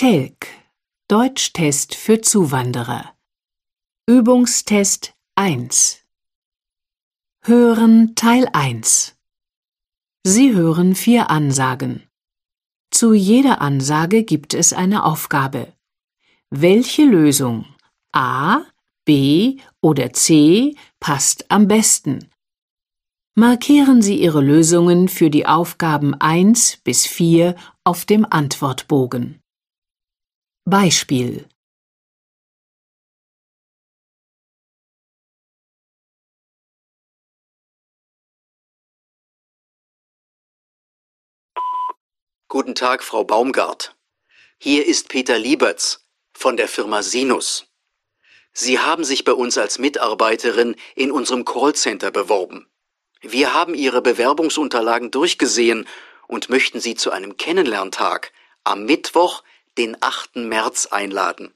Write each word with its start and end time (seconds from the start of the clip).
TELK 0.00 0.46
Deutschtest 1.08 1.94
für 1.94 2.22
Zuwanderer 2.22 3.12
Übungstest 4.06 5.12
1 5.34 5.98
Hören 7.42 8.14
Teil 8.14 8.48
1 8.50 9.18
Sie 10.24 10.54
hören 10.54 10.94
vier 10.94 11.28
Ansagen. 11.28 12.08
Zu 12.90 13.12
jeder 13.12 13.60
Ansage 13.60 14.24
gibt 14.24 14.54
es 14.54 14.72
eine 14.72 15.04
Aufgabe. 15.04 15.74
Welche 16.48 17.04
Lösung 17.04 17.66
A, 18.12 18.62
B 19.04 19.58
oder 19.82 20.14
C 20.14 20.76
passt 20.98 21.50
am 21.50 21.68
besten? 21.68 22.30
Markieren 23.34 24.00
Sie 24.00 24.18
Ihre 24.18 24.40
Lösungen 24.40 25.08
für 25.08 25.28
die 25.28 25.44
Aufgaben 25.44 26.14
1 26.14 26.78
bis 26.84 27.06
4 27.06 27.54
auf 27.84 28.06
dem 28.06 28.24
Antwortbogen. 28.24 29.39
Beispiel 30.70 31.48
Guten 42.46 42.76
Tag, 42.76 43.02
Frau 43.02 43.24
Baumgart. 43.24 43.96
Hier 44.58 44.86
ist 44.86 45.08
Peter 45.08 45.38
Lieberts 45.38 46.08
von 46.34 46.56
der 46.56 46.68
Firma 46.68 47.02
Sinus. 47.02 47.66
Sie 48.52 48.78
haben 48.78 49.02
sich 49.02 49.24
bei 49.24 49.32
uns 49.32 49.58
als 49.58 49.80
Mitarbeiterin 49.80 50.76
in 50.94 51.10
unserem 51.10 51.44
Callcenter 51.44 52.12
beworben. 52.12 52.70
Wir 53.22 53.54
haben 53.54 53.74
Ihre 53.74 54.02
Bewerbungsunterlagen 54.02 55.10
durchgesehen 55.10 55.88
und 56.28 56.48
möchten 56.48 56.78
Sie 56.78 56.94
zu 56.94 57.10
einem 57.10 57.36
Kennenlerntag 57.36 58.32
am 58.62 58.84
Mittwoch, 58.84 59.42
den 59.78 59.96
8. 60.00 60.36
März 60.36 60.86
einladen. 60.86 61.54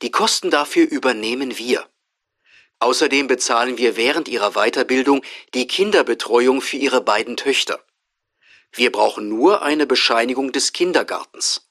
Die 0.00 0.10
Kosten 0.10 0.50
dafür 0.50 0.90
übernehmen 0.90 1.58
wir. 1.58 1.86
Außerdem 2.78 3.26
bezahlen 3.26 3.76
wir 3.76 3.98
während 3.98 4.26
Ihrer 4.26 4.52
Weiterbildung 4.52 5.22
die 5.52 5.66
Kinderbetreuung 5.66 6.62
für 6.62 6.78
Ihre 6.78 7.02
beiden 7.02 7.36
Töchter. 7.36 7.84
Wir 8.72 8.90
brauchen 8.90 9.28
nur 9.28 9.60
eine 9.60 9.86
Bescheinigung 9.86 10.52
des 10.52 10.72
Kindergartens. 10.72 11.68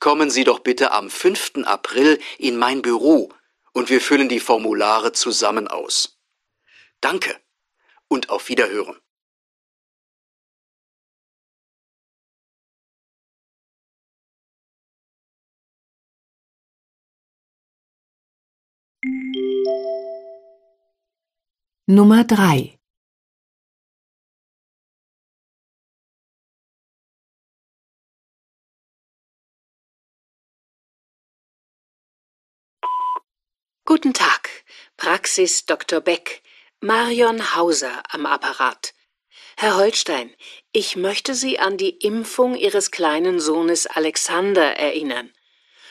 Kommen 0.00 0.30
Sie 0.30 0.42
doch 0.42 0.58
bitte 0.58 0.90
am 0.90 1.08
5. 1.08 1.58
April 1.64 2.18
in 2.38 2.56
mein 2.56 2.82
Büro 2.82 3.32
und 3.72 3.90
wir 3.90 4.00
füllen 4.00 4.28
die 4.28 4.40
Formulare 4.40 5.12
zusammen 5.12 5.68
aus. 5.68 6.18
Danke 7.00 7.40
und 8.08 8.30
auf 8.30 8.48
Wiederhören. 8.48 9.00
Nummer 21.86 22.24
3 22.24 22.78
Praxis 35.22 35.66
Dr. 35.66 36.00
Beck. 36.00 36.42
Marion 36.80 37.54
Hauser 37.54 38.02
am 38.10 38.26
Apparat. 38.26 38.92
Herr 39.56 39.76
Holstein, 39.76 40.34
ich 40.72 40.96
möchte 40.96 41.36
Sie 41.36 41.60
an 41.60 41.76
die 41.76 41.90
Impfung 41.90 42.56
Ihres 42.56 42.90
kleinen 42.90 43.38
Sohnes 43.38 43.86
Alexander 43.86 44.76
erinnern. 44.76 45.32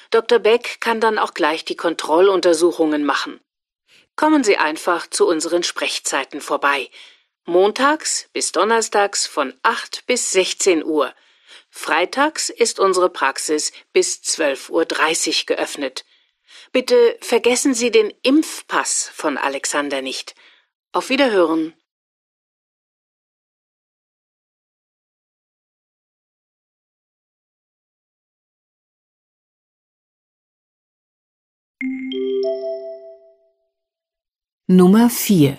Dr. 0.09 0.39
Beck 0.39 0.81
kann 0.81 0.99
dann 0.99 1.17
auch 1.17 1.33
gleich 1.33 1.63
die 1.63 1.77
Kontrolluntersuchungen 1.77 3.05
machen. 3.05 3.39
Kommen 4.17 4.43
Sie 4.43 4.57
einfach 4.57 5.07
zu 5.07 5.25
unseren 5.29 5.63
Sprechzeiten 5.63 6.41
vorbei. 6.41 6.89
Montags 7.45 8.27
bis 8.33 8.51
Donnerstags 8.51 9.27
von 9.27 9.53
8 9.63 10.07
bis 10.07 10.33
16 10.33 10.83
Uhr. 10.83 11.15
Freitags 11.69 12.49
ist 12.49 12.81
unsere 12.81 13.09
Praxis 13.09 13.71
bis 13.93 14.17
12.30 14.23 14.71
Uhr 14.71 15.45
geöffnet. 15.55 16.03
Bitte 16.73 17.17
vergessen 17.19 17.73
Sie 17.73 17.91
den 17.91 18.13
Impfpass 18.23 19.09
von 19.09 19.37
Alexander 19.37 20.01
nicht. 20.01 20.35
Auf 20.93 21.09
Wiederhören. 21.09 21.73
Nummer 34.67 35.09
4 35.09 35.57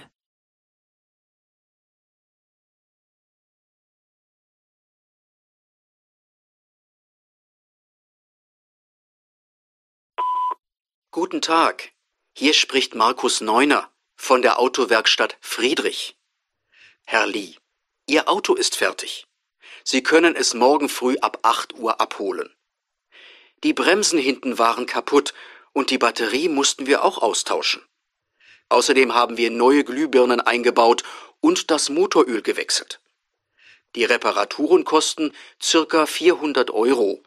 Guten 11.22 11.40
Tag. 11.40 11.92
Hier 12.32 12.52
spricht 12.52 12.96
Markus 12.96 13.40
Neuner 13.40 13.88
von 14.16 14.42
der 14.42 14.58
Autowerkstatt 14.58 15.36
Friedrich. 15.40 16.18
Herr 17.04 17.28
Lee, 17.28 17.54
Ihr 18.08 18.28
Auto 18.28 18.56
ist 18.56 18.74
fertig. 18.74 19.28
Sie 19.84 20.02
können 20.02 20.34
es 20.34 20.52
morgen 20.52 20.88
früh 20.88 21.16
ab 21.18 21.38
8 21.42 21.74
Uhr 21.74 22.00
abholen. 22.00 22.52
Die 23.62 23.72
Bremsen 23.72 24.18
hinten 24.18 24.58
waren 24.58 24.86
kaputt 24.86 25.32
und 25.72 25.90
die 25.90 25.98
Batterie 25.98 26.48
mussten 26.48 26.88
wir 26.88 27.04
auch 27.04 27.18
austauschen. 27.18 27.86
Außerdem 28.68 29.14
haben 29.14 29.36
wir 29.36 29.52
neue 29.52 29.84
Glühbirnen 29.84 30.40
eingebaut 30.40 31.04
und 31.38 31.70
das 31.70 31.88
Motoröl 31.88 32.42
gewechselt. 32.42 33.00
Die 33.94 34.02
Reparaturen 34.02 34.82
kosten 34.82 35.32
circa 35.62 36.04
400 36.06 36.72
Euro. 36.72 37.22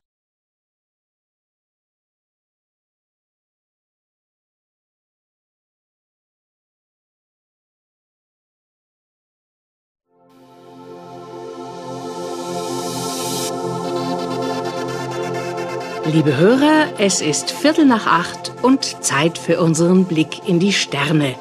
Liebe 16.06 16.38
Hörer, 16.38 16.94
es 17.00 17.20
ist 17.20 17.52
Viertel 17.52 17.84
nach 17.84 18.08
acht 18.08 18.54
und 18.62 19.04
Zeit 19.04 19.38
für 19.38 19.60
unseren 19.60 20.06
Blick 20.06 20.48
in 20.48 20.62
die 20.62 20.72
Sterne. 20.72 21.36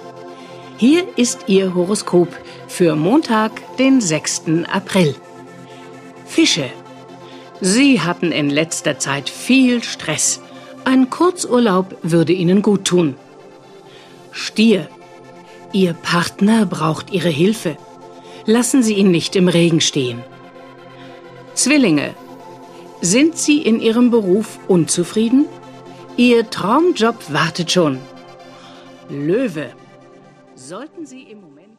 Hier 0.78 1.08
ist 1.19 1.48
Ihr 1.48 1.75
Horoskop 1.75 2.28
für 2.69 2.94
Montag, 2.94 3.50
den 3.78 4.00
6. 4.00 4.42
April. 4.70 5.16
Fische. 6.25 6.70
Sie 7.60 8.00
hatten 8.00 8.30
in 8.30 8.48
letzter 8.48 8.96
Zeit 8.96 9.28
viel 9.28 9.82
Stress. 9.82 10.40
Ein 10.84 11.10
Kurzurlaub 11.10 11.96
würde 12.04 12.32
Ihnen 12.32 12.62
gut 12.62 12.84
tun. 12.84 13.16
Stier. 14.30 14.88
Ihr 15.72 15.94
Partner 15.94 16.64
braucht 16.64 17.10
Ihre 17.10 17.28
Hilfe. 17.28 17.76
Lassen 18.46 18.84
Sie 18.84 18.94
ihn 18.94 19.10
nicht 19.10 19.34
im 19.34 19.48
Regen 19.48 19.80
stehen. 19.80 20.22
Zwillinge. 21.54 22.14
Sind 23.00 23.36
Sie 23.36 23.62
in 23.62 23.80
Ihrem 23.80 24.12
Beruf 24.12 24.60
unzufrieden? 24.69 25.46
Ihr 26.16 26.48
Traumjob 26.48 27.32
wartet 27.32 27.72
schon. 27.72 27.98
Löwe. 29.08 29.72
Sollten 30.68 31.06
Sie 31.06 31.22
im 31.22 31.40
Moment. 31.40 31.78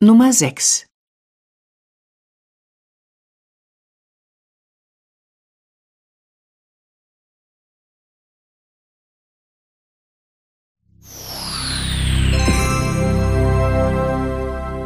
Nummer 0.00 0.32
6 0.32 0.86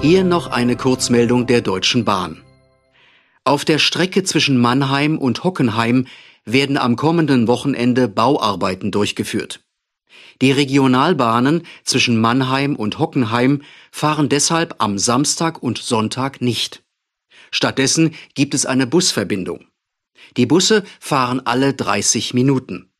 Hier 0.00 0.22
noch 0.22 0.46
eine 0.46 0.76
Kurzmeldung 0.76 1.48
der 1.48 1.60
Deutschen 1.60 2.04
Bahn. 2.04 2.44
Auf 3.42 3.64
der 3.64 3.80
Strecke 3.80 4.22
zwischen 4.22 4.56
Mannheim 4.56 5.18
und 5.18 5.42
Hockenheim 5.42 6.06
werden 6.44 6.76
am 6.78 6.94
kommenden 6.94 7.48
Wochenende 7.48 8.06
Bauarbeiten 8.06 8.92
durchgeführt. 8.92 9.60
Die 10.40 10.52
Regionalbahnen 10.52 11.64
zwischen 11.82 12.16
Mannheim 12.20 12.76
und 12.76 13.00
Hockenheim 13.00 13.62
fahren 13.90 14.28
deshalb 14.28 14.76
am 14.78 14.98
Samstag 14.98 15.64
und 15.64 15.78
Sonntag 15.78 16.40
nicht. 16.40 16.84
Stattdessen 17.50 18.14
gibt 18.34 18.54
es 18.54 18.66
eine 18.66 18.86
Busverbindung. 18.86 19.66
Die 20.36 20.46
Busse 20.46 20.84
fahren 21.00 21.42
alle 21.44 21.74
30 21.74 22.34
Minuten. 22.34 22.92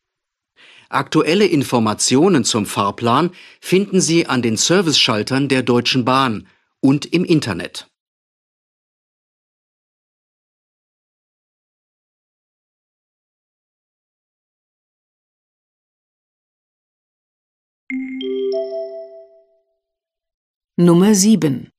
Aktuelle 0.89 1.45
Informationen 1.45 2.43
zum 2.43 2.65
Fahrplan 2.65 3.31
finden 3.61 4.01
Sie 4.01 4.27
an 4.27 4.41
den 4.41 4.57
Serviceschaltern 4.57 5.47
der 5.47 5.63
Deutschen 5.63 6.03
Bahn 6.03 6.45
und 6.81 7.05
im 7.05 7.25
Internet. 7.25 7.89
Nummer 20.77 21.13
7 21.13 21.71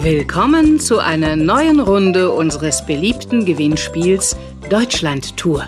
Willkommen 0.00 0.78
zu 0.78 1.00
einer 1.00 1.34
neuen 1.34 1.80
Runde 1.80 2.30
unseres 2.30 2.86
beliebten 2.86 3.44
Gewinnspiels 3.44 4.36
Deutschland 4.70 5.36
Tour. 5.36 5.66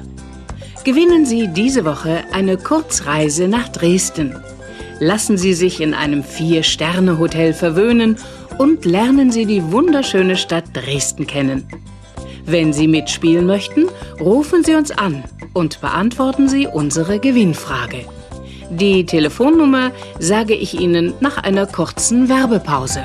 Gewinnen 0.84 1.26
Sie 1.26 1.48
diese 1.48 1.84
Woche 1.84 2.22
eine 2.32 2.56
Kurzreise 2.56 3.48
nach 3.48 3.68
Dresden. 3.70 4.36
Lassen 5.00 5.36
Sie 5.36 5.52
sich 5.52 5.80
in 5.80 5.94
einem 5.94 6.22
Vier-Sterne-Hotel 6.22 7.52
verwöhnen 7.52 8.18
und 8.56 8.84
lernen 8.84 9.32
Sie 9.32 9.46
die 9.46 9.72
wunderschöne 9.72 10.36
Stadt 10.36 10.64
Dresden 10.74 11.26
kennen. 11.26 11.66
Wenn 12.46 12.72
Sie 12.72 12.86
mitspielen 12.86 13.46
möchten, 13.46 13.88
rufen 14.20 14.62
Sie 14.62 14.76
uns 14.76 14.92
an 14.92 15.24
und 15.54 15.80
beantworten 15.80 16.48
Sie 16.48 16.68
unsere 16.68 17.18
Gewinnfrage. 17.18 18.04
Die 18.70 19.04
Telefonnummer 19.04 19.90
sage 20.20 20.54
ich 20.54 20.78
Ihnen 20.78 21.14
nach 21.18 21.38
einer 21.38 21.66
kurzen 21.66 22.28
Werbepause. 22.28 23.04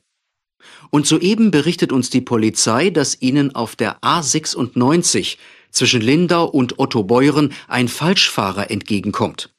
Und 0.89 1.07
soeben 1.07 1.51
berichtet 1.51 1.91
uns 1.91 2.09
die 2.09 2.21
Polizei, 2.21 2.89
dass 2.89 3.21
ihnen 3.21 3.55
auf 3.55 3.75
der 3.75 3.99
A96 4.01 5.37
zwischen 5.71 6.01
Lindau 6.01 6.45
und 6.45 6.79
Ottobeuren 6.79 7.53
ein 7.67 7.87
Falschfahrer 7.87 8.71
entgegenkommt. 8.71 9.49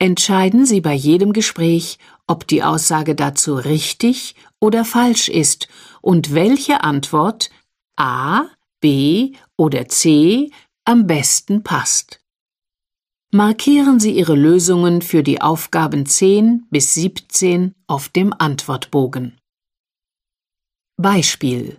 Entscheiden 0.00 0.66
Sie 0.66 0.80
bei 0.80 0.94
jedem 0.94 1.32
Gespräch, 1.32 2.00
ob 2.26 2.48
die 2.48 2.64
Aussage 2.64 3.14
dazu 3.14 3.54
richtig 3.54 4.34
oder 4.58 4.84
falsch 4.84 5.28
ist 5.28 5.68
und 6.00 6.34
welche 6.34 6.82
Antwort 6.82 7.50
A, 7.94 8.46
B 8.80 9.36
oder 9.56 9.86
C 9.86 10.50
am 10.88 11.06
besten 11.06 11.62
passt. 11.62 12.24
Markieren 13.30 14.00
Sie 14.00 14.12
Ihre 14.12 14.34
Lösungen 14.34 15.02
für 15.02 15.22
die 15.22 15.42
Aufgaben 15.42 16.06
10 16.06 16.66
bis 16.70 16.94
17 16.94 17.74
auf 17.86 18.08
dem 18.08 18.32
Antwortbogen. 18.32 19.36
Beispiel 20.96 21.76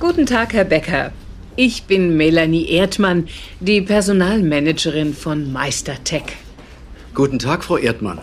Guten 0.00 0.26
Tag, 0.26 0.54
Herr 0.54 0.64
Becker. 0.64 1.12
Ich 1.54 1.84
bin 1.84 2.16
Melanie 2.16 2.68
Erdmann, 2.68 3.28
die 3.60 3.80
Personalmanagerin 3.80 5.14
von 5.14 5.52
Meistertech. 5.52 6.24
Guten 7.14 7.38
Tag, 7.38 7.64
Frau 7.64 7.76
Erdmann. 7.76 8.20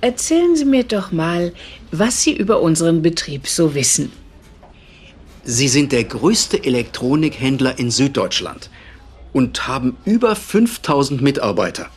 Erzählen 0.00 0.54
Sie 0.54 0.64
mir 0.64 0.84
doch 0.84 1.10
mal, 1.10 1.52
was 1.90 2.22
Sie 2.22 2.36
über 2.36 2.60
unseren 2.60 3.02
Betrieb 3.02 3.48
so 3.48 3.74
wissen. 3.74 4.12
Sie 5.42 5.66
sind 5.66 5.90
der 5.90 6.04
größte 6.04 6.62
Elektronikhändler 6.62 7.80
in 7.80 7.90
Süddeutschland 7.90 8.70
und 9.32 9.66
haben 9.66 9.96
über 10.04 10.36
5000 10.36 11.20
Mitarbeiter. 11.20 11.88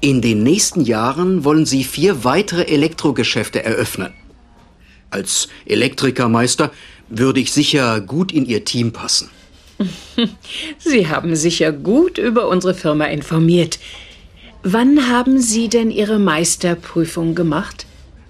In 0.00 0.20
den 0.20 0.44
nächsten 0.44 0.82
Jahren 0.82 1.42
wollen 1.42 1.66
Sie 1.66 1.82
vier 1.82 2.22
weitere 2.22 2.62
Elektrogeschäfte 2.62 3.64
eröffnen. 3.64 4.12
Als 5.10 5.48
Elektrikermeister 5.64 6.70
würde 7.08 7.40
ich 7.40 7.50
sicher 7.50 8.00
gut 8.00 8.30
in 8.30 8.46
Ihr 8.46 8.64
Team 8.64 8.92
passen. 8.92 9.30
Sie 10.78 11.08
haben 11.08 11.34
sicher 11.34 11.72
gut 11.72 12.16
über 12.16 12.48
unsere 12.48 12.74
Firma 12.74 13.06
informiert. 13.06 13.80
Wann 14.62 15.08
haben 15.08 15.40
Sie 15.40 15.68
denn 15.68 15.90
Ihre 15.90 16.18
Meisterprüfung 16.18 17.34
gemacht? 17.34 17.86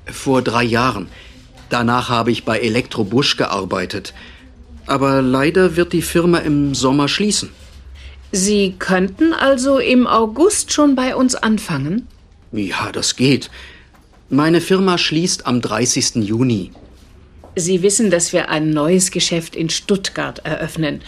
Vor 0.07 0.43
drei 0.43 0.65
Jahren. 0.65 1.09
Danach 1.71 2.09
habe 2.09 2.31
ich 2.31 2.45
bei 2.45 2.59
Elektrobusch 2.61 3.37
gearbeitet. 3.37 4.15
Aber 4.87 5.23
leider 5.23 5.77
wird 5.77 5.93
die 5.93 6.03
Firma 6.03 6.39
im 6.39 6.75
Sommer 6.75 7.09
schließen. 7.09 7.51
Sie 8.33 8.75
könnten 8.79 9.33
also 9.33 9.79
im 9.79 10.07
August 10.07 10.73
schon 10.73 10.95
bei 10.95 11.17
uns 11.17 11.35
anfangen? 11.35 12.07
Ja, 12.53 12.93
das 12.93 13.17
geht. 13.17 13.51
Meine 14.29 14.61
Firma 14.61 14.99
schließt 14.99 15.47
am 15.47 15.61
30. 15.61 16.17
Juni. 16.17 16.73
Sie 17.57 17.83
wissen, 17.83 18.11
dass 18.11 18.33
wir 18.33 18.51
ein 18.51 18.71
neues 18.71 19.11
Geschäft 19.11 19.57
in 19.57 19.71
Stuttgart 19.71 20.41
eröffnen. 20.41 21.01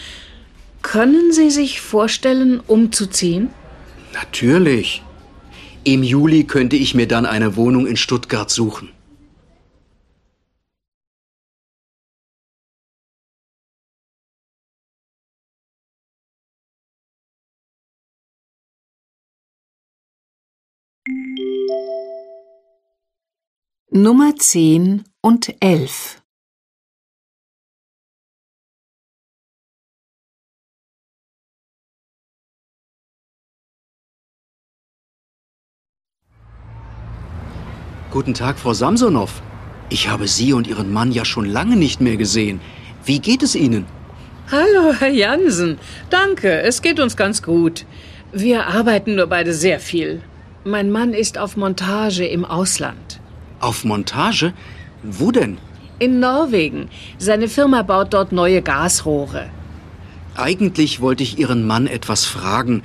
Können 0.82 1.32
Sie 1.32 1.50
sich 1.50 1.80
vorstellen, 1.80 2.60
umzuziehen? 2.66 3.50
Natürlich. 4.14 5.02
Im 5.84 6.02
Juli 6.02 6.44
könnte 6.44 6.76
ich 6.76 6.94
mir 6.94 7.08
dann 7.08 7.24
eine 7.24 7.56
Wohnung 7.56 7.86
in 7.86 7.96
Stuttgart 7.96 8.50
suchen. 8.50 8.90
Nummer 23.90 24.36
10 24.36 25.04
und 25.22 25.54
11 25.60 26.22
Guten 38.10 38.32
Tag, 38.32 38.58
Frau 38.58 38.72
Samsonow. 38.72 39.42
Ich 39.90 40.08
habe 40.08 40.28
Sie 40.28 40.54
und 40.54 40.66
Ihren 40.66 40.90
Mann 40.94 41.12
ja 41.12 41.26
schon 41.26 41.44
lange 41.44 41.76
nicht 41.76 42.00
mehr 42.00 42.16
gesehen. 42.16 42.58
Wie 43.04 43.18
geht 43.18 43.42
es 43.42 43.54
Ihnen? 43.54 43.84
Hallo, 44.50 44.94
Herr 44.98 45.10
Jansen. 45.10 45.78
Danke, 46.08 46.62
es 46.62 46.80
geht 46.80 47.00
uns 47.00 47.18
ganz 47.18 47.42
gut. 47.42 47.84
Wir 48.32 48.66
arbeiten 48.66 49.16
nur 49.16 49.26
beide 49.26 49.52
sehr 49.52 49.78
viel. 49.78 50.22
Mein 50.64 50.90
Mann 50.90 51.12
ist 51.12 51.36
auf 51.36 51.58
Montage 51.58 52.26
im 52.26 52.46
Ausland. 52.46 53.20
Auf 53.60 53.84
Montage? 53.84 54.54
Wo 55.02 55.30
denn? 55.30 55.58
In 55.98 56.18
Norwegen. 56.18 56.88
Seine 57.18 57.48
Firma 57.48 57.82
baut 57.82 58.14
dort 58.14 58.32
neue 58.32 58.62
Gasrohre. 58.62 59.50
Eigentlich 60.34 61.02
wollte 61.02 61.22
ich 61.22 61.38
Ihren 61.38 61.66
Mann 61.66 61.86
etwas 61.86 62.24
fragen, 62.24 62.82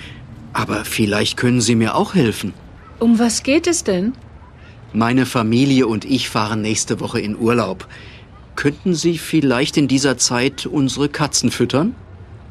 aber 0.52 0.84
vielleicht 0.84 1.38
können 1.38 1.62
Sie 1.62 1.76
mir 1.76 1.96
auch 1.96 2.14
helfen. 2.14 2.54
Um 3.00 3.20
was 3.20 3.44
geht 3.44 3.68
es 3.68 3.86
denn? 3.86 4.14
Meine 4.94 5.26
Familie 5.26 5.88
und 5.88 6.06
ich 6.06 6.30
fahren 6.30 6.62
nächste 6.62 7.00
Woche 7.00 7.20
in 7.20 7.36
Urlaub. 7.36 7.88
Könnten 8.56 8.94
Sie 8.94 9.18
vielleicht 9.18 9.76
in 9.76 9.88
dieser 9.88 10.20
Zeit 10.20 10.68
unsere 10.68 11.10
Katzen 11.10 11.50
füttern? 11.50 11.96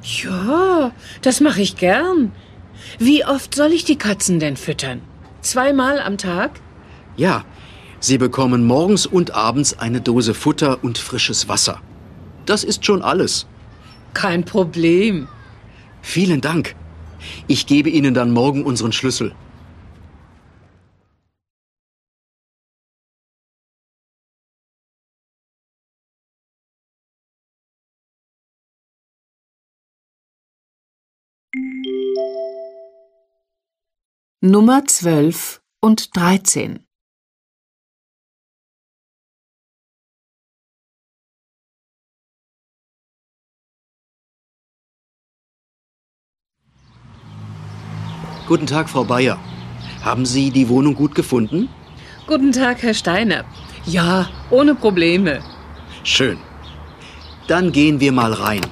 Ja, 0.03 0.91
das 1.23 1.41
mache 1.41 1.63
ich 1.63 1.77
gern. 1.77 2.33
Wie 2.99 3.25
oft 3.25 3.55
soll 3.55 3.73
ich 3.73 3.85
die 3.85 3.97
Katzen 3.97 4.41
denn 4.41 4.57
füttern? 4.57 5.01
Zweimal 5.41 6.01
am 6.01 6.19
Tag? 6.19 6.61
Ja, 7.17 7.45
Sie 8.01 8.19
bekommen 8.19 8.67
morgens 8.67 9.07
und 9.07 9.33
abends 9.33 9.79
eine 9.79 10.01
Dose 10.01 10.35
Futter 10.35 10.83
und 10.83 10.99
frisches 10.99 11.49
Wasser. 11.49 11.81
Das 12.47 12.65
ist 12.65 12.85
schon 12.85 13.03
alles. 13.03 13.47
Kein 14.15 14.45
Problem. 14.45 15.29
Vielen 16.01 16.41
Dank. 16.41 16.75
Ich 17.47 17.67
gebe 17.67 17.89
Ihnen 17.89 18.15
dann 18.15 18.33
morgen 18.33 18.65
unseren 18.65 18.91
Schlüssel. 18.91 19.33
Nummer 34.45 34.85
12 34.85 35.63
und 35.81 36.17
13 36.17 36.85
Guten 48.49 48.67
Tag, 48.67 48.91
Frau 48.91 49.05
Bayer. 49.05 49.39
Haben 50.03 50.27
Sie 50.27 50.51
die 50.51 50.69
Wohnung 50.69 50.97
gut 50.97 51.15
gefunden? 51.15 51.69
Guten 52.27 52.51
Tag, 52.51 52.83
Herr 52.83 52.95
Steiner. 52.95 53.45
Ja, 53.87 54.29
ohne 54.51 54.75
Probleme. 54.75 55.41
Schön. 56.03 56.39
Dann 57.47 57.71
gehen 57.71 58.01
wir 58.01 58.11
mal 58.11 58.33
rein. 58.33 58.67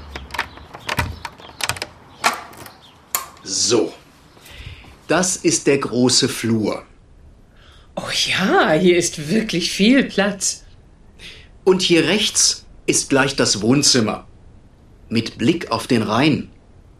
So. 3.45 3.93
Das 5.11 5.35
ist 5.35 5.67
der 5.67 5.79
große 5.79 6.29
Flur. 6.29 6.85
Oh 7.97 8.13
ja, 8.29 8.75
hier 8.75 8.97
ist 8.97 9.29
wirklich 9.29 9.73
viel 9.73 10.05
Platz. 10.05 10.63
Und 11.65 11.83
hier 11.83 12.05
rechts 12.07 12.65
ist 12.87 13.11
gleich 13.11 13.35
das 13.35 13.61
Wohnzimmer. 13.61 14.29
Mit 15.09 15.37
Blick 15.37 15.73
auf 15.73 15.89
den 15.89 16.03
Rhein. 16.03 16.49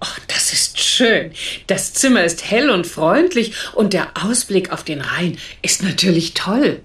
Ach, 0.01 0.19
das 0.27 0.53
ist 0.53 0.81
schön. 0.81 1.31
Das 1.69 1.95
Zimmer 1.95 2.25
ist 2.25 2.51
hell 2.51 2.71
und 2.71 2.85
freundlich 2.85 3.53
und 3.77 3.93
der 3.93 4.11
Ausblick 4.21 4.73
auf 4.73 4.83
den 4.83 5.03
Rhein 5.03 5.39
ist 5.63 5.85
natürlich 5.85 6.35
toll. 6.35 6.83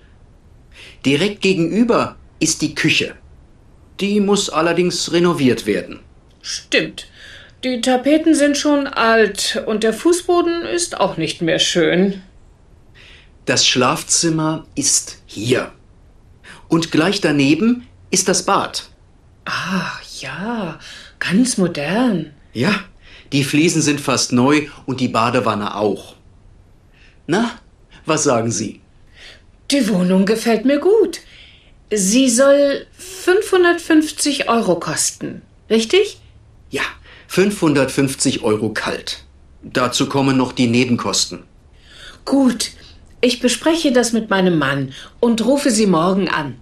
Direkt 1.07 1.41
gegenüber 1.41 2.17
ist 2.39 2.61
die 2.61 2.75
Küche. 2.75 3.15
Die 3.99 4.19
muss 4.19 4.51
allerdings 4.51 5.11
renoviert 5.11 5.65
werden. 5.65 6.01
Stimmt. 6.43 7.07
Die 7.63 7.81
Tapeten 7.81 8.35
sind 8.35 8.57
schon 8.57 8.85
alt 8.85 9.63
und 9.65 9.83
der 9.83 9.93
Fußboden 9.93 10.63
ist 10.63 10.99
auch 10.99 11.17
nicht 11.17 11.41
mehr 11.41 11.59
schön. 11.59 12.21
Das 13.45 13.65
Schlafzimmer 13.65 14.65
ist 14.75 15.21
hier. 15.25 15.71
Und 16.67 16.91
gleich 16.91 17.21
daneben 17.21 17.87
ist 18.11 18.27
das 18.27 18.43
Bad. 18.43 18.89
Ah, 19.45 19.91
ja, 20.19 20.79
ganz 21.19 21.57
modern. 21.57 22.33
Ja, 22.53 22.83
die 23.31 23.43
Fliesen 23.43 23.81
sind 23.81 24.01
fast 24.01 24.31
neu 24.31 24.67
und 24.85 24.99
die 24.99 25.07
Badewanne 25.07 25.75
auch. 25.75 26.15
Na, 27.27 27.59
was 28.05 28.23
sagen 28.23 28.51
Sie? 28.51 28.81
Die 29.71 29.89
Wohnung 29.89 30.25
gefällt 30.25 30.65
mir 30.65 30.79
gut. 30.79 31.21
Sie 31.91 32.29
soll 32.29 32.85
550 32.97 34.49
Euro 34.49 34.79
kosten, 34.79 35.41
richtig? 35.69 36.19
Ja, 37.25 37.35
550 37.35 38.43
Euro 38.43 38.69
kalt. 38.69 39.23
Dazu 39.63 40.07
kommen 40.07 40.37
noch 40.37 40.51
die 40.51 40.67
Nebenkosten. 40.67 41.43
Gut, 42.23 42.71
ich 43.21 43.39
bespreche 43.39 43.91
das 43.91 44.13
mit 44.13 44.29
meinem 44.29 44.57
Mann 44.57 44.93
und 45.19 45.45
rufe 45.45 45.71
Sie 45.71 45.87
morgen 45.87 46.29
an. 46.29 46.61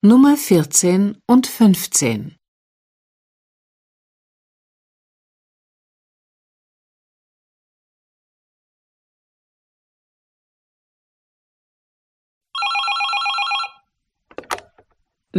Nummer 0.00 0.36
14 0.36 1.18
und 1.26 1.46
15 1.46 2.37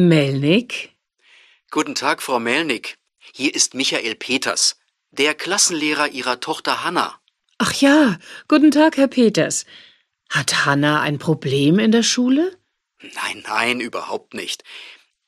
Melnik? 0.08 0.96
Guten 1.72 1.96
Tag, 1.96 2.22
Frau 2.22 2.40
Melnick. 2.40 2.98
Hier 3.34 3.54
ist 3.54 3.74
Michael 3.74 4.16
Peters, 4.16 4.78
der 5.12 5.36
Klassenlehrer 5.36 6.10
Ihrer 6.10 6.40
Tochter 6.40 6.84
Hanna. 6.84 7.20
Ach 7.58 7.74
ja, 7.74 8.18
guten 8.48 8.72
Tag, 8.72 8.98
Herr 8.98 9.08
Peters. 9.08 9.66
Hat 10.30 10.66
Hanna 10.66 11.02
ein 11.02 11.20
Problem 11.20 11.80
in 11.80 11.92
der 11.92 12.04
Schule? 12.04 12.58
Nein, 13.02 13.44
nein, 13.46 13.80
überhaupt 13.82 14.34
nicht. 14.34 14.64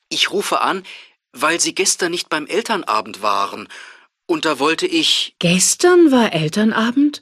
Ich 0.10 0.32
rufe 0.32 0.62
an, 0.62 0.84
weil 1.32 1.60
Sie 1.60 1.76
gestern 1.76 2.12
nicht 2.12 2.30
beim 2.30 2.48
Elternabend 2.48 3.22
waren. 3.22 3.68
Und 4.26 4.46
da 4.46 4.60
wollte 4.60 4.88
ich. 4.88 5.36
Gestern 5.40 6.12
war 6.12 6.34
Elternabend? 6.34 7.22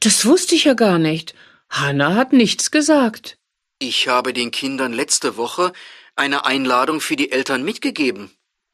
Das 0.00 0.24
wusste 0.24 0.54
ich 0.54 0.64
ja 0.64 0.74
gar 0.74 0.98
nicht. 0.98 1.34
Hanna 1.68 2.14
hat 2.14 2.32
nichts 2.32 2.70
gesagt. 2.70 3.38
Ich 3.78 4.08
habe 4.08 4.32
den 4.32 4.50
Kindern 4.50 4.92
letzte 4.92 5.36
Woche 5.36 5.72
eine 6.16 6.44
Einladung 6.44 7.00
für 7.00 7.16
die 7.16 7.32
Eltern 7.32 7.64
mitgegeben. 7.64 8.30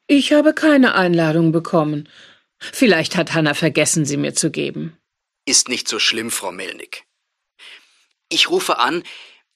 Ich 0.07 0.33
habe 0.33 0.55
keine 0.55 0.95
Einladung 0.95 1.53
bekommen. 1.53 2.09
Vielleicht 2.59 3.17
hat 3.17 3.33
Hanna 3.33 3.55
vergessen, 3.55 4.05
sie 4.05 4.17
mir 4.17 4.35
zu 4.35 4.51
geben. 4.51 4.97
Ist 5.47 5.69
nicht 5.69 5.89
so 5.89 5.99
schlimm, 5.99 6.31
Frau 6.31 6.53
Melnick. 6.53 7.05
Ich 8.29 8.51
rufe 8.51 8.79
an, 8.79 9.03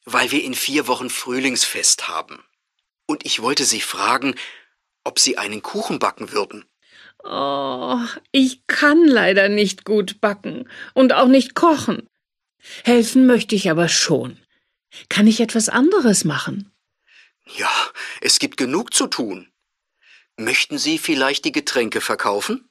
weil 0.04 0.30
wir 0.30 0.42
in 0.42 0.54
vier 0.54 0.86
Wochen 0.88 1.10
Frühlingsfest 1.10 2.08
haben. 2.08 2.42
Und 3.06 3.26
ich 3.26 3.42
wollte 3.42 3.64
Sie 3.64 3.80
fragen, 3.80 4.34
ob 5.04 5.18
Sie 5.18 5.38
einen 5.38 5.62
Kuchen 5.62 5.98
backen 5.98 6.32
würden. 6.32 6.64
Oh, 7.22 7.98
ich 8.32 8.66
kann 8.66 9.06
leider 9.06 9.48
nicht 9.48 9.84
gut 9.84 10.20
backen 10.20 10.68
und 10.94 11.12
auch 11.12 11.28
nicht 11.28 11.54
kochen. 11.54 12.08
Helfen 12.84 13.26
möchte 13.26 13.54
ich 13.54 13.70
aber 13.70 13.88
schon. 13.88 14.38
Kann 15.08 15.26
ich 15.26 15.40
etwas 15.40 15.68
anderes 15.68 16.24
machen? 16.24 16.70
Ja, 17.46 17.70
es 18.20 18.38
gibt 18.38 18.56
genug 18.56 18.94
zu 18.94 19.06
tun. 19.06 19.52
Möchten 20.36 20.78
Sie 20.78 20.98
vielleicht 20.98 21.44
die 21.44 21.52
Getränke 21.52 22.00
verkaufen? 22.00 22.68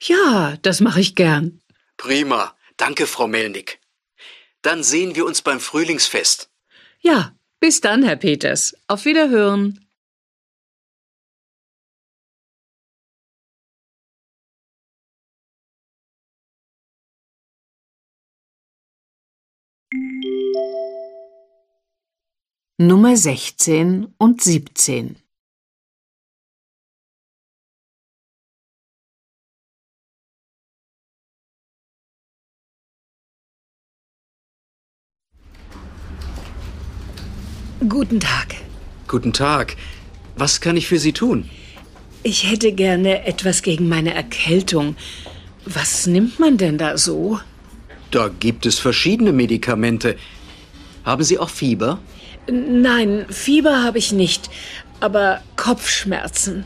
Ja, 0.00 0.56
das 0.62 0.80
mache 0.80 1.00
ich 1.00 1.14
gern. 1.14 1.60
Prima. 1.96 2.56
Danke, 2.76 3.06
Frau 3.06 3.26
Melnick. 3.26 3.80
Dann 4.62 4.82
sehen 4.82 5.14
wir 5.14 5.26
uns 5.26 5.42
beim 5.42 5.60
Frühlingsfest. 5.60 6.50
Ja, 7.00 7.36
bis 7.60 7.80
dann, 7.80 8.02
Herr 8.02 8.16
Peters. 8.16 8.74
Auf 8.86 9.04
Wiederhören. 9.04 9.78
Nummer 22.78 23.16
16 23.16 24.14
und 24.16 24.40
17 24.40 25.16
Guten 37.88 38.20
Tag. 38.20 38.54
Guten 39.06 39.32
Tag. 39.32 39.76
Was 40.36 40.60
kann 40.60 40.76
ich 40.76 40.86
für 40.86 40.98
Sie 40.98 41.12
tun? 41.12 41.50
Ich 42.22 42.50
hätte 42.50 42.72
gerne 42.72 43.26
etwas 43.26 43.62
gegen 43.62 43.88
meine 43.88 44.14
Erkältung. 44.14 44.96
Was 45.66 46.06
nimmt 46.06 46.38
man 46.38 46.56
denn 46.56 46.78
da 46.78 46.96
so? 46.96 47.38
Da 48.10 48.28
gibt 48.28 48.64
es 48.64 48.78
verschiedene 48.78 49.32
Medikamente. 49.32 50.16
Haben 51.04 51.22
Sie 51.22 51.38
auch 51.38 51.50
Fieber? 51.50 51.98
Nein, 52.50 53.26
Fieber 53.28 53.82
habe 53.82 53.98
ich 53.98 54.12
nicht, 54.12 54.50
aber 55.00 55.40
Kopfschmerzen. 55.56 56.64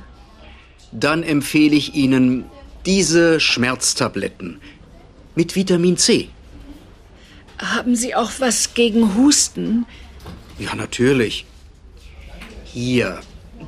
Dann 0.92 1.22
empfehle 1.22 1.76
ich 1.76 1.94
Ihnen 1.94 2.44
diese 2.86 3.40
Schmerztabletten 3.40 4.60
mit 5.34 5.54
Vitamin 5.54 5.96
C. 5.98 6.28
Haben 7.58 7.96
Sie 7.96 8.14
auch 8.14 8.32
was 8.38 8.74
gegen 8.74 9.16
Husten? 9.16 9.86
Ja, 10.58 10.74
natürlich. 10.74 11.44
Hier, 12.64 13.20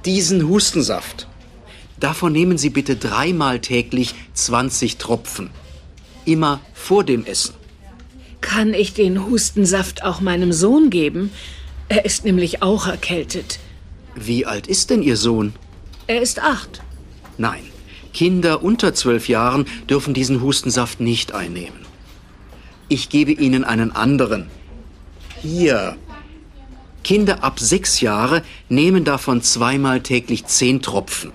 diesen 0.05 0.49
Hustensaft. 0.49 1.27
Davon 2.01 2.33
nehmen 2.33 2.59
Sie 2.59 2.71
bitte 2.71 2.97
dreimal 2.97 3.61
täglich 3.61 4.15
20 4.35 4.99
Tropfen. 4.99 5.51
Immer 6.25 6.61
vor 6.73 7.05
dem 7.05 7.25
Essen. 7.25 7.55
Kann 8.41 8.73
ich 8.73 8.95
den 8.95 9.27
Hustensaft 9.27 10.05
auch 10.05 10.21
meinem 10.21 10.53
Sohn 10.53 10.91
geben? 10.91 11.33
Er 11.89 12.05
ist 12.05 12.25
nämlich 12.25 12.63
auch 12.63 12.87
erkältet. 12.87 13.59
Wie 14.15 14.45
alt 14.45 14.67
ist 14.67 14.91
denn 14.91 15.03
Ihr 15.03 15.17
Sohn? 15.17 15.55
Er 16.07 16.21
ist 16.21 16.41
acht. 16.41 16.83
Nein, 17.39 17.63
Kinder 18.13 18.63
unter 18.63 18.95
zwölf 18.95 19.29
Jahren 19.29 19.67
dürfen 19.89 20.13
diesen 20.13 20.43
Hustensaft 20.43 21.01
nicht 21.01 21.35
einnehmen. 21.35 21.87
Ich 22.89 23.09
gebe 23.09 23.33
Ihnen 23.33 23.65
einen 23.65 23.93
anderen. 23.93 24.49
Hier. 25.41 25.97
Kinder 27.05 27.45
ab 27.45 27.61
sechs 27.61 28.01
Jahre 28.01 28.43
nehmen 28.69 29.05
davon 29.05 29.41
zweimal 29.41 30.01
täglich 30.01 30.47
zehn 30.47 30.83
Tropfen. 30.83 31.33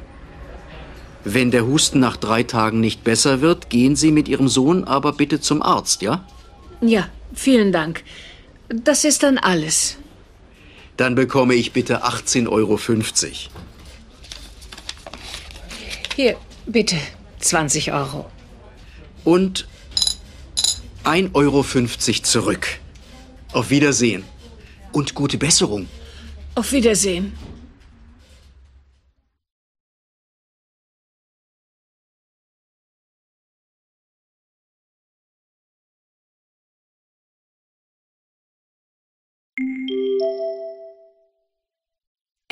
Wenn 1.23 1.51
der 1.51 1.65
Husten 1.65 1.99
nach 1.99 2.17
drei 2.17 2.43
Tagen 2.43 2.79
nicht 2.79 3.03
besser 3.03 3.39
wird, 3.41 3.69
gehen 3.69 3.95
Sie 3.95 4.11
mit 4.11 4.27
Ihrem 4.27 4.49
Sohn 4.49 4.83
aber 4.83 5.13
bitte 5.13 5.39
zum 5.39 5.61
Arzt, 5.61 6.01
ja? 6.01 6.25
Ja, 6.81 7.07
vielen 7.33 7.71
Dank. 7.71 8.03
Das 8.67 9.05
ist 9.05 9.23
dann 9.23 9.37
alles. 9.37 9.97
Dann 10.97 11.15
bekomme 11.15 11.55
ich 11.55 11.71
bitte 11.71 12.03
18,50 12.05 12.49
Euro. 12.49 12.79
Hier, 16.15 16.35
bitte, 16.65 16.97
20 17.39 17.91
Euro. 17.91 18.29
Und 19.23 19.67
1,50 21.03 21.33
Euro 21.33 21.63
zurück. 22.23 22.67
Auf 23.51 23.69
Wiedersehen. 23.69 24.23
Und 24.91 25.15
gute 25.15 25.37
Besserung. 25.37 25.87
Auf 26.55 26.71
Wiedersehen. 26.71 27.33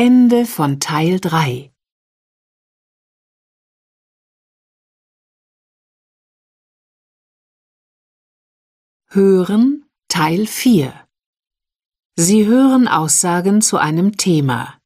Ende 0.04 0.48
von 0.48 0.80
Teil 0.80 1.20
3. 1.20 1.72
Hören 9.10 9.86
Teil 10.08 10.48
4 10.48 11.08
Sie 12.16 12.48
hören 12.48 12.88
Aussagen 12.88 13.62
zu 13.62 13.78
einem 13.78 14.18
Thema. 14.18 14.80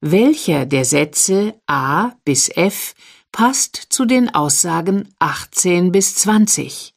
Welcher 0.00 0.66
der 0.66 0.84
Sätze 0.84 1.54
A 1.68 2.16
bis 2.24 2.48
F 2.48 2.96
passt 3.30 3.76
zu 3.76 4.04
den 4.04 4.34
Aussagen 4.34 5.14
18 5.20 5.92
bis 5.92 6.16
20? 6.16 6.92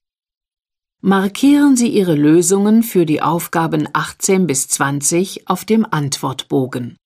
Markieren 1.03 1.75
Sie 1.75 1.89
Ihre 1.89 2.15
Lösungen 2.15 2.81
für 2.81 3.05
die 3.05 3.21
Aufgaben 3.21 3.88
18 3.93 4.47
bis 4.47 4.67
20 4.69 5.47
auf 5.47 5.65
dem 5.65 5.86
Antwortbogen. 5.86 6.97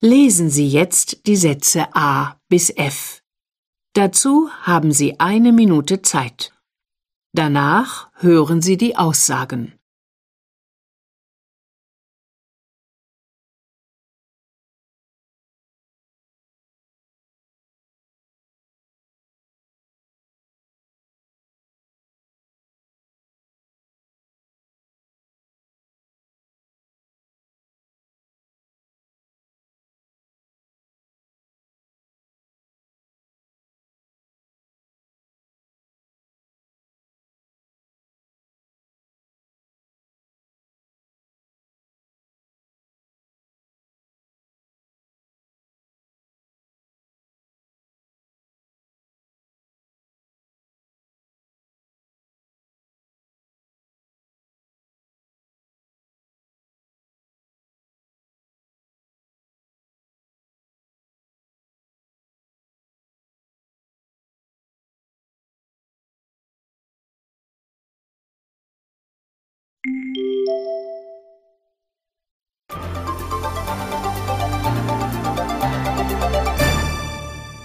Lesen 0.00 0.48
Sie 0.48 0.68
jetzt 0.68 1.26
die 1.26 1.34
Sätze 1.34 1.88
A 1.92 2.36
bis 2.48 2.70
F. 2.70 3.20
Dazu 3.94 4.48
haben 4.62 4.92
Sie 4.92 5.18
eine 5.18 5.50
Minute 5.52 6.02
Zeit. 6.02 6.52
Danach 7.32 8.08
hören 8.14 8.62
Sie 8.62 8.76
die 8.76 8.96
Aussagen. 8.96 9.77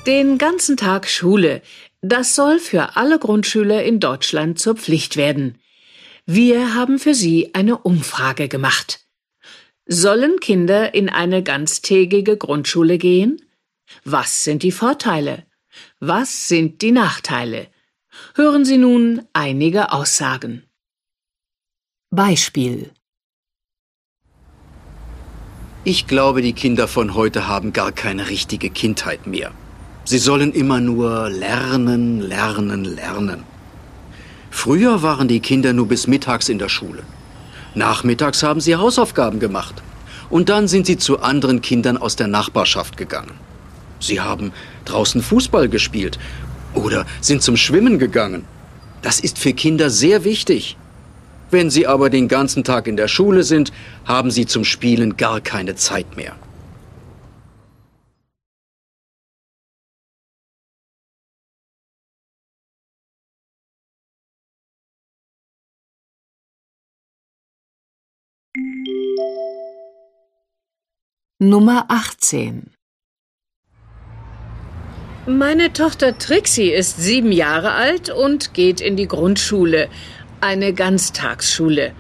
Den 0.06 0.38
ganzen 0.38 0.76
Tag 0.76 1.08
Schule. 1.08 1.62
Das 2.02 2.36
soll 2.36 2.60
für 2.60 2.98
alle 2.98 3.20
Grundschüler 3.20 3.84
in 3.84 4.02
Deutschland 4.02 4.60
zur 4.60 4.76
Pflicht 4.76 5.16
werden. 5.16 5.62
Wir 6.26 6.76
haben 6.76 7.00
für 7.00 7.14
Sie 7.14 7.52
eine 7.54 7.78
Umfrage 7.78 8.50
gemacht. 8.50 9.00
Sollen 9.86 10.42
Kinder 10.42 10.94
in 10.94 11.08
eine 11.08 11.42
ganztägige 11.42 12.36
Grundschule 12.36 12.98
gehen? 12.98 13.42
Was 14.04 14.44
sind 14.44 14.64
die 14.64 14.74
Vorteile? 14.74 15.46
Was 16.02 16.50
sind 16.50 16.82
die 16.82 16.92
Nachteile? 16.92 17.68
Hören 18.36 18.66
Sie 18.66 18.78
nun 18.78 19.26
einige 19.32 19.94
Aussagen. 19.94 20.64
Beispiel 22.10 22.92
Ich 25.86 26.08
glaube, 26.08 26.42
die 26.42 26.54
Kinder 26.54 26.90
von 26.90 27.14
heute 27.14 27.48
haben 27.48 27.72
gar 27.72 27.94
keine 27.94 28.30
richtige 28.30 28.70
Kindheit 28.70 29.28
mehr. 29.28 29.54
Sie 30.06 30.18
sollen 30.18 30.52
immer 30.52 30.82
nur 30.82 31.30
lernen, 31.30 32.20
lernen, 32.20 32.84
lernen. 32.84 33.44
Früher 34.52 35.02
waren 35.02 35.28
die 35.28 35.40
Kinder 35.40 35.72
nur 35.74 35.88
bis 35.88 36.08
mittags 36.08 36.50
in 36.50 36.60
der 36.60 36.70
Schule. 36.70 37.04
Nachmittags 37.74 38.44
haben 38.44 38.60
sie 38.60 38.76
Hausaufgaben 38.76 39.40
gemacht. 39.40 39.82
Und 40.30 40.50
dann 40.50 40.68
sind 40.68 40.86
sie 40.86 40.98
zu 40.98 41.22
anderen 41.22 41.62
Kindern 41.62 41.98
aus 41.98 42.16
der 42.16 42.28
Nachbarschaft 42.28 42.98
gegangen. 42.98 43.32
Sie 44.00 44.20
haben 44.20 44.52
draußen 44.86 45.22
Fußball 45.22 45.70
gespielt 45.70 46.20
oder 46.74 47.06
sind 47.22 47.42
zum 47.42 47.56
Schwimmen 47.56 47.98
gegangen. 47.98 48.44
Das 49.02 49.20
ist 49.20 49.38
für 49.40 49.54
Kinder 49.54 49.90
sehr 49.90 50.24
wichtig. 50.24 50.78
Wenn 51.50 51.70
sie 51.70 51.88
aber 51.88 52.10
den 52.10 52.28
ganzen 52.28 52.64
Tag 52.64 52.88
in 52.88 52.98
der 52.98 53.08
Schule 53.08 53.44
sind, 53.44 53.72
haben 54.06 54.32
sie 54.32 54.46
zum 54.46 54.66
Spielen 54.66 55.18
gar 55.18 55.40
keine 55.40 55.76
Zeit 55.76 56.18
mehr. 56.18 56.36
Nummer 71.50 71.88
18 71.90 72.72
Meine 75.28 75.74
Tochter 75.74 76.18
Trixie 76.18 76.72
ist 76.72 77.02
sieben 77.02 77.34
Jahre 77.34 77.72
alt 77.72 78.10
und 78.10 78.54
geht 78.54 78.80
in 78.80 78.96
die 78.96 79.10
Grundschule, 79.10 79.90
eine 80.40 80.74
Ganztagsschule. 80.74 81.92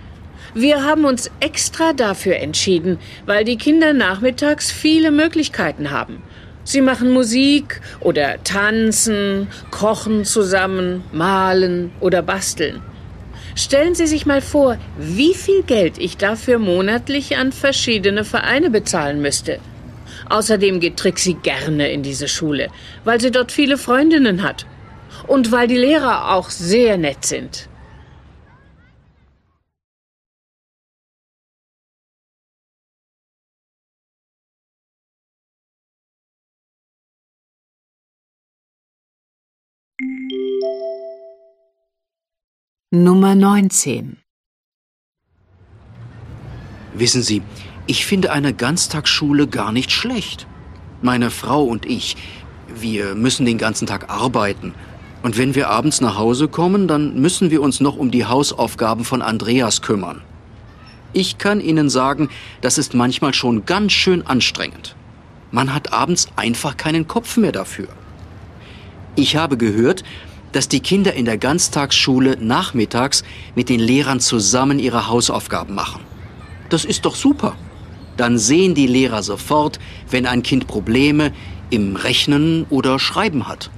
Wir 0.54 0.86
haben 0.86 1.04
uns 1.04 1.30
extra 1.42 1.92
dafür 1.92 2.38
entschieden, 2.38 3.00
weil 3.26 3.44
die 3.44 3.58
Kinder 3.58 3.92
nachmittags 3.92 4.72
viele 4.72 5.12
Möglichkeiten 5.12 5.92
haben. 5.92 6.24
Sie 6.64 6.80
machen 6.80 7.12
Musik 7.12 7.82
oder 8.00 8.42
tanzen, 8.46 9.50
kochen 9.72 10.24
zusammen, 10.24 11.04
malen 11.12 11.92
oder 12.00 12.22
basteln. 12.22 12.82
Stellen 13.56 13.94
Sie 13.94 14.08
sich 14.08 14.26
mal 14.26 14.42
vor, 14.42 14.78
wie 14.98 15.34
viel 15.34 15.64
Geld 15.64 15.98
ich 16.00 16.18
dafür 16.18 16.58
monatlich 16.58 17.38
an 17.38 17.52
verschiedene 17.52 18.26
Vereine 18.26 18.70
bezahlen 18.70 19.22
müsste. 19.22 19.60
Außerdem 20.30 20.80
geht 20.80 20.98
Trixie 20.98 21.36
gerne 21.36 21.92
in 21.92 22.02
diese 22.02 22.28
Schule, 22.28 22.70
weil 23.04 23.22
sie 23.22 23.32
dort 23.32 23.52
viele 23.52 23.78
Freundinnen 23.78 24.42
hat. 24.42 24.66
Und 25.28 25.52
weil 25.52 25.68
die 25.68 25.78
Lehrer 25.78 26.34
auch 26.34 26.50
sehr 26.50 26.98
nett 26.98 27.26
sind. 27.26 27.70
Nummer 42.96 43.34
19 43.34 44.18
Wissen 46.94 47.24
Sie, 47.24 47.42
ich 47.88 48.06
finde 48.06 48.32
eine 48.32 48.54
Ganztagsschule 48.54 49.48
gar 49.48 49.72
nicht 49.72 49.92
schlecht. 49.92 50.46
Meine 51.02 51.32
Frau 51.32 51.64
und 51.64 51.88
ich, 51.88 52.16
wir 52.68 53.16
müssen 53.16 53.48
den 53.48 53.58
ganzen 53.58 53.88
Tag 53.88 54.12
arbeiten. 54.12 54.76
Und 55.24 55.40
wenn 55.40 55.56
wir 55.56 55.72
abends 55.72 56.02
nach 56.02 56.20
Hause 56.20 56.48
kommen, 56.48 56.88
dann 56.88 57.20
müssen 57.20 57.50
wir 57.50 57.64
uns 57.64 57.80
noch 57.80 57.98
um 57.98 58.12
die 58.12 58.26
Hausaufgaben 58.26 59.06
von 59.06 59.24
Andreas 59.24 59.82
kümmern. 59.82 60.22
Ich 61.14 61.40
kann 61.40 61.62
Ihnen 61.62 61.90
sagen, 61.90 62.30
das 62.62 62.78
ist 62.78 62.94
manchmal 62.94 63.34
schon 63.34 63.66
ganz 63.66 63.94
schön 63.94 64.22
anstrengend. 64.28 64.96
Man 65.50 65.74
hat 65.74 65.92
abends 65.92 66.28
einfach 66.36 66.78
keinen 66.78 67.08
Kopf 67.08 67.38
mehr 67.38 67.54
dafür. 67.54 67.88
Ich 69.16 69.36
habe 69.36 69.58
gehört, 69.58 70.04
dass 70.54 70.70
die 70.70 70.80
Kinder 70.80 71.14
in 71.14 71.26
der 71.26 71.38
Ganztagsschule 71.38 72.38
nachmittags 72.40 73.24
mit 73.56 73.68
den 73.68 73.80
Lehrern 73.80 74.22
zusammen 74.22 74.80
ihre 74.80 75.08
Hausaufgaben 75.08 75.76
machen. 75.76 76.02
Das 76.70 76.86
ist 76.86 77.06
doch 77.06 77.16
super. 77.16 77.58
Dann 78.16 78.38
sehen 78.38 78.76
die 78.76 78.88
Lehrer 78.88 79.24
sofort, 79.24 79.80
wenn 80.10 80.26
ein 80.26 80.44
Kind 80.44 80.68
Probleme 80.68 81.34
im 81.70 81.96
Rechnen 81.96 82.66
oder 82.70 83.00
Schreiben 83.00 83.48
hat. 83.48 83.72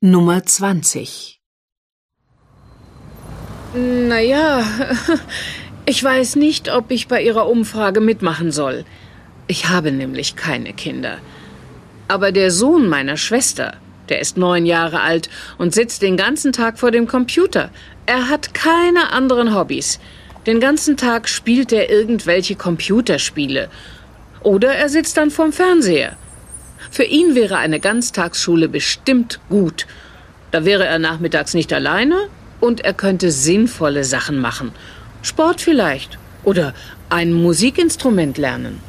Nummer 0.00 0.44
20 0.44 1.37
Naja, 3.74 4.64
ich 5.86 6.02
weiß 6.02 6.36
nicht, 6.36 6.72
ob 6.72 6.90
ich 6.90 7.06
bei 7.06 7.22
Ihrer 7.22 7.48
Umfrage 7.48 8.00
mitmachen 8.00 8.50
soll. 8.50 8.84
Ich 9.46 9.68
habe 9.68 9.92
nämlich 9.92 10.36
keine 10.36 10.72
Kinder. 10.72 11.18
Aber 12.08 12.32
der 12.32 12.50
Sohn 12.50 12.88
meiner 12.88 13.18
Schwester, 13.18 13.76
der 14.08 14.20
ist 14.20 14.38
neun 14.38 14.64
Jahre 14.64 15.02
alt 15.02 15.28
und 15.58 15.74
sitzt 15.74 16.00
den 16.00 16.16
ganzen 16.16 16.52
Tag 16.52 16.78
vor 16.78 16.90
dem 16.90 17.06
Computer. 17.06 17.70
Er 18.06 18.30
hat 18.30 18.54
keine 18.54 19.12
anderen 19.12 19.54
Hobbys. 19.54 20.00
Den 20.46 20.60
ganzen 20.60 20.96
Tag 20.96 21.28
spielt 21.28 21.70
er 21.70 21.90
irgendwelche 21.90 22.56
Computerspiele. 22.56 23.68
Oder 24.40 24.74
er 24.74 24.88
sitzt 24.88 25.18
dann 25.18 25.30
vorm 25.30 25.52
Fernseher. 25.52 26.16
Für 26.90 27.04
ihn 27.04 27.34
wäre 27.34 27.58
eine 27.58 27.80
Ganztagsschule 27.80 28.68
bestimmt 28.68 29.40
gut. 29.50 29.86
Da 30.52 30.64
wäre 30.64 30.86
er 30.86 30.98
nachmittags 30.98 31.52
nicht 31.52 31.70
alleine 31.74 32.28
und 32.60 32.80
er 32.80 32.94
könnte 32.94 33.30
sinnvolle 33.30 34.04
Sachen 34.04 34.38
machen. 34.38 34.72
Sport 35.22 35.60
vielleicht 35.60 36.18
oder 36.44 36.74
ein 37.08 37.32
Musikinstrument 37.32 38.38
lernen. 38.38 38.80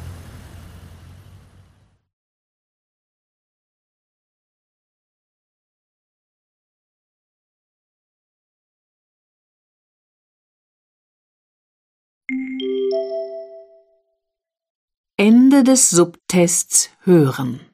Ende 15.16 15.64
des 15.64 15.90
Subtests 15.90 16.90
hören. 17.02 17.69